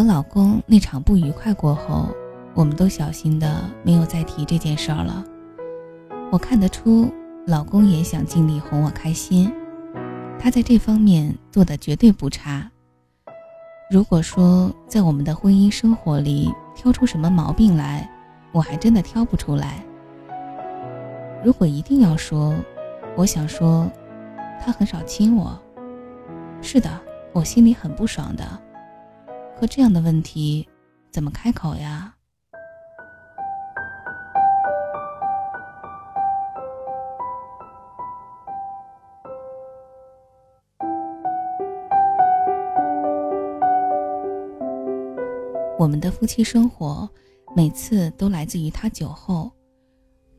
[0.00, 2.08] 和老公那场不愉快过后，
[2.54, 5.22] 我们都小心的没有再提这件事儿了。
[6.32, 7.12] 我看得出，
[7.46, 9.52] 老公也想尽力哄我开心，
[10.38, 12.66] 他在这方面做的绝对不差。
[13.90, 18.10] 如果说在我们的婚姻生活里挑出什么毛病来，
[18.52, 19.84] 我还真的挑不出来。
[21.44, 22.54] 如果一定要说，
[23.16, 23.86] 我想说，
[24.64, 25.60] 他很少亲我。
[26.62, 26.88] 是的，
[27.34, 28.44] 我心里很不爽的。
[29.60, 30.66] 和这样的问题，
[31.10, 32.14] 怎么开口呀？
[45.78, 47.06] 我们的夫妻生活，
[47.54, 49.52] 每次都来自于他酒后。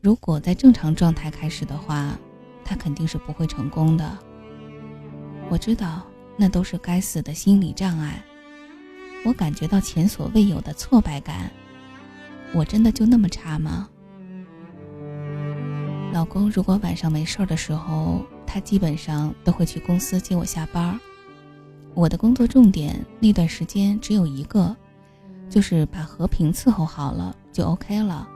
[0.00, 2.18] 如果在正常状态开始的话，
[2.64, 4.18] 他肯定是不会成功的。
[5.48, 6.02] 我知道
[6.36, 8.20] 那都是该死的心理障碍，
[9.24, 11.50] 我感觉到前所未有的挫败感。
[12.52, 13.88] 我真的就那么差吗？
[16.12, 20.98] 老公如果晚上没事儿的时候，他基本上都会去公司接我下班。
[21.94, 24.76] 我的工作重点那段时间只有一个。
[25.50, 28.26] 就是把和平伺候好了就 OK 了。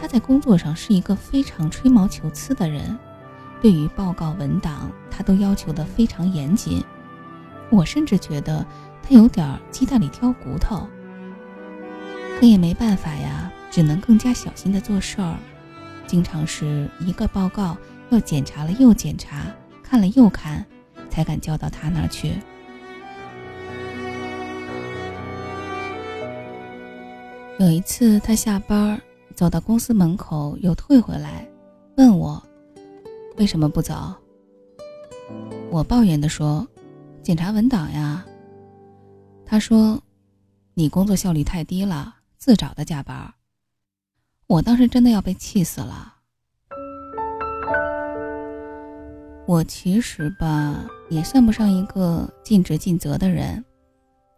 [0.00, 2.96] 他在工作上是一个非常吹毛求疵的人，
[3.60, 6.80] 对于报告文档，他都要求的非常严谨。
[7.68, 8.64] 我甚至觉得
[9.06, 10.88] 他有点鸡蛋里挑骨头。
[12.40, 15.36] 可也没办法呀，只能更加小心的做事儿，
[16.06, 17.76] 经常是一个报告
[18.10, 19.46] 要检查了又检查，
[19.82, 20.64] 看了又看，
[21.08, 22.32] 才敢交到他那儿去。
[27.60, 29.00] 有一次，他下班
[29.36, 31.46] 走到公司门口，又退回来，
[31.96, 32.42] 问我
[33.36, 34.12] 为什么不走。
[35.70, 36.66] 我抱怨的说
[37.22, 38.24] ：“检查文档呀。”
[39.46, 40.02] 他说
[40.74, 43.34] ：“你工作效率太低了，自找的加班。”
[44.46, 46.14] 我当时真的要被气死了。
[49.46, 53.64] 我其实吧，也算不上一个尽职尽责的人，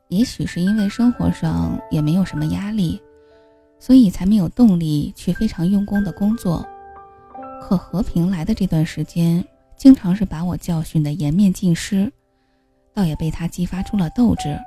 [0.09, 3.01] 也许是因为生活上也没有什么压力。
[3.79, 6.67] 所以才没有动力去非常用功的工作，
[7.61, 9.47] 可和平来的这段时间，
[9.77, 12.11] 经常是把我教训的颜面尽失，
[12.95, 14.59] 倒也被他激发出了斗志。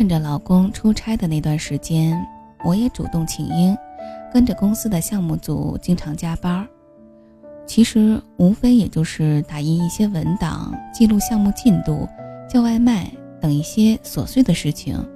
[0.00, 2.18] 趁着老公出差的那段时间，
[2.64, 3.76] 我也主动请缨，
[4.32, 6.66] 跟着公司的项目组经常加班。
[7.66, 12.08] 其实无非也就是打印一些文档，记录项目进度，
[12.48, 13.10] 叫外卖。
[13.42, 15.06] 等一些琐碎的事情，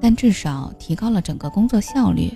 [0.00, 2.34] 但至少提高了整个工作效率。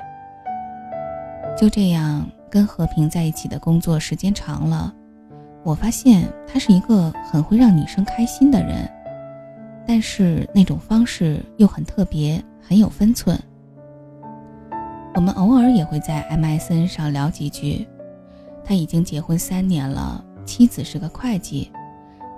[1.59, 4.95] 就这样，跟和平在一起的工作时间长了，
[5.65, 8.89] 我发现他是一个很会让女生开心的人，
[9.87, 13.39] 但是那种方式又很特别，很有分寸。
[15.15, 17.87] 我们偶尔也会在 MSN 上聊几句。
[18.65, 21.71] 他已经结婚三年了，妻子是个会计。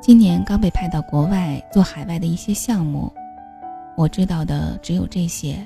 [0.00, 3.12] 今年刚被派到国外做海外的一些项目，
[3.96, 5.56] 我知道的只有这些。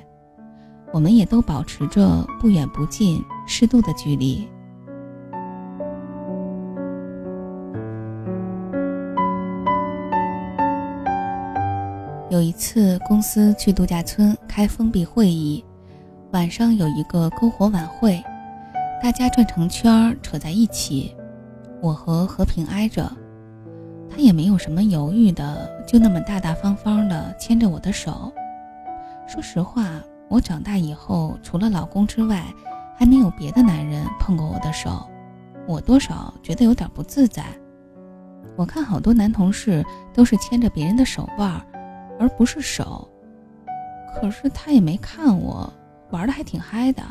[0.93, 4.47] 我们也都保持着不远不近、适度的距离。
[12.31, 15.61] 有一次，公司去度假村开封闭会议，
[16.31, 18.23] 晚上有一个篝火晚会，
[19.03, 21.13] 大家转成圈扯在一起，
[21.81, 23.11] 我和和平挨着。
[24.09, 28.31] 他也没有什么犹豫的，就那么大大方方的牵着我的手。
[29.27, 32.45] 说实话，我长大以后，除了老公之外，
[32.97, 35.05] 还没有别的男人碰过我的手，
[35.67, 37.43] 我多少觉得有点不自在。
[38.55, 41.61] 我看好多男同事都是牵着别人的手腕儿，
[42.21, 43.09] 而不是手。
[44.13, 45.71] 可是他也没看我，
[46.11, 47.01] 玩的还挺嗨的。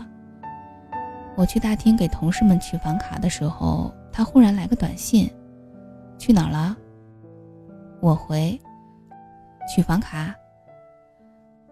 [1.37, 5.29] 我去大厅给同事们取房卡的时候，他忽然来个短信
[6.17, 6.77] ：“去哪儿了？”
[8.01, 8.57] 我回，
[9.75, 10.33] 取房卡。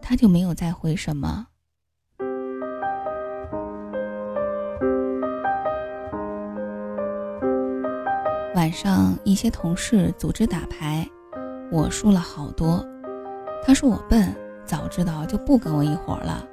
[0.03, 1.47] 他就没有再回什么。
[8.55, 11.07] 晚上一些同事组织打牌，
[11.71, 12.85] 我输了好多。
[13.65, 14.35] 他说我笨，
[14.65, 16.45] 早知道就不跟我一伙了。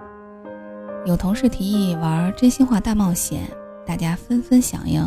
[1.06, 3.50] 有同事提议玩真心话大冒险，
[3.86, 5.02] 大家纷纷响应。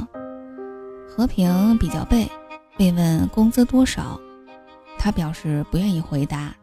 [1.08, 2.30] 和平比较背，
[2.76, 4.18] 被问工资多少。
[4.98, 6.54] 他表示不愿意回答，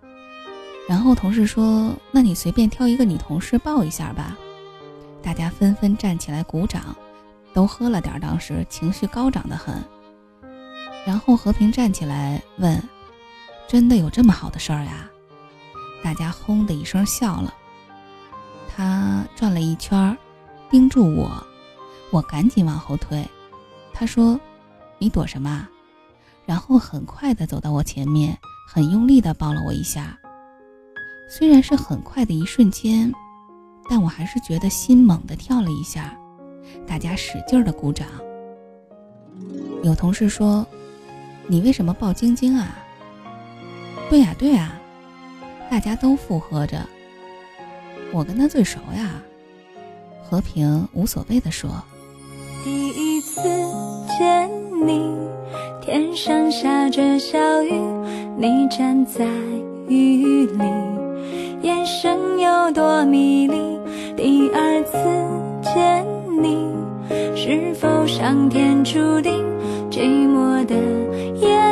[0.89, 4.37] 然后同事说：“那你随便挑一个女同事抱一下吧。”
[5.21, 6.95] 大家纷纷站起来鼓掌，
[7.53, 9.75] 都喝了点，当时情绪高涨得很。
[11.05, 12.81] 然后和平站起来问
[13.67, 15.09] ：“真的有这么好的事儿呀？
[16.05, 17.51] 大家轰的一声笑了。
[18.69, 20.15] 他转了一圈，
[20.69, 21.31] 盯住我，
[22.11, 23.27] 我赶紧往后退。
[23.91, 24.39] 他说
[24.99, 25.67] ：“你躲什么？”
[26.45, 28.37] 然后很快的走到我前面，
[28.67, 30.15] 很用力的抱了我一下。
[31.27, 33.11] 虽然是很快的一瞬间，
[33.89, 36.15] 但我还是觉得心猛地跳了一下。
[36.85, 38.07] 大家使劲的鼓掌。
[39.81, 40.63] 有同事说
[41.49, 42.77] ：“你为什么抱晶晶啊？”
[44.07, 44.79] 对呀对呀，
[45.69, 46.77] 大家都附和着。
[48.11, 49.21] 我跟他最熟呀。
[50.27, 51.69] 和平无所谓的说
[52.65, 53.41] ：“第一次
[54.17, 54.49] 见
[54.85, 55.15] 你，
[55.81, 57.71] 天上下着小雨，
[58.35, 59.23] 你站在
[59.87, 60.63] 雨里，
[61.61, 63.77] 眼神有多迷离。
[64.17, 64.97] 第二次
[65.61, 66.03] 见
[66.41, 66.73] 你，
[67.35, 69.45] 是否上天注定，
[69.91, 70.75] 寂寞的
[71.35, 71.64] 夜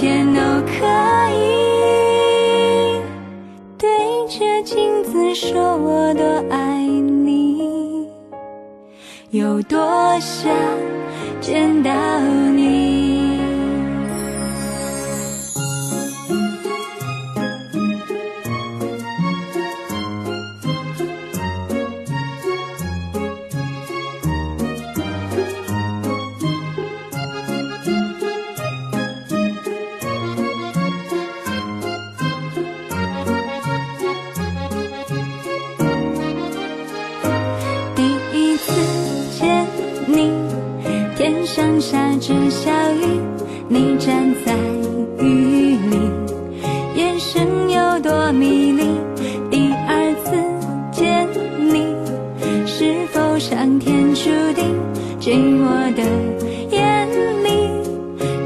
[0.00, 0.76] 天都可
[1.34, 1.36] 以
[3.76, 3.88] 对
[4.28, 4.62] 着。
[4.62, 8.06] 镜子说我多爱你，
[9.30, 10.52] 有多想
[11.40, 11.90] 见到
[43.70, 44.54] 你站在
[45.22, 45.98] 雨里，
[46.94, 48.82] 眼神有多迷离。
[49.50, 50.32] 第二次
[50.90, 51.28] 见
[51.58, 51.84] 你，
[52.66, 54.74] 是否上天注定？
[55.20, 56.02] 寂寞的
[56.70, 57.04] 夜
[57.44, 57.68] 里，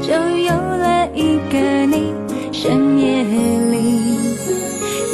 [0.01, 2.11] 就有了一个你。
[2.51, 4.17] 深夜里，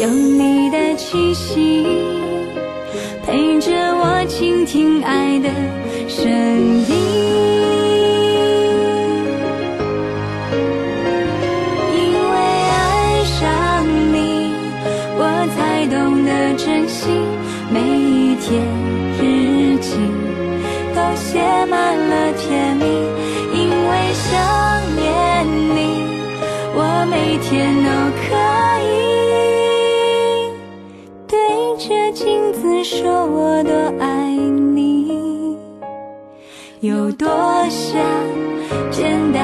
[0.02, 1.86] 有你的气息，
[3.24, 5.50] 陪着我倾听爱的
[6.08, 7.29] 声音。
[21.32, 21.38] 写
[21.68, 22.86] 满了甜蜜，
[23.54, 24.26] 因为想
[24.96, 25.46] 念
[25.76, 25.78] 你，
[26.74, 27.48] 我每天
[27.84, 28.26] 都可
[28.82, 28.90] 以
[31.28, 31.38] 对
[31.78, 35.56] 着镜子说我多爱你，
[36.80, 37.30] 有多
[37.70, 38.02] 想
[38.90, 39.40] 见到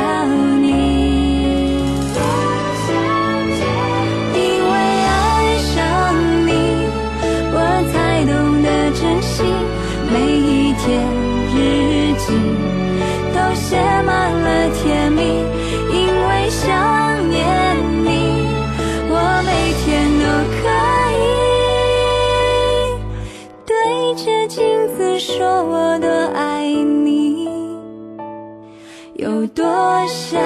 [29.46, 29.64] 我多
[30.08, 30.42] 想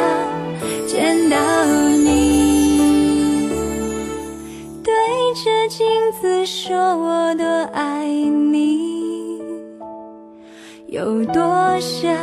[0.85, 1.37] 见到
[2.03, 3.47] 你，
[4.83, 4.93] 对
[5.35, 5.87] 着镜
[6.19, 9.39] 子说我多爱你，
[10.87, 12.13] 有多想。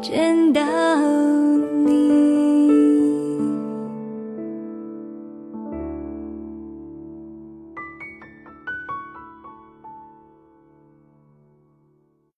[0.00, 0.62] 见到。